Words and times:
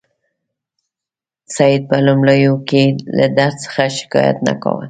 سید 1.55 1.81
په 1.89 1.97
لومړیو 2.05 2.53
کې 2.69 2.83
له 3.17 3.27
درد 3.37 3.57
څخه 3.65 3.83
شکایت 3.97 4.37
نه 4.47 4.53
کاوه. 4.61 4.79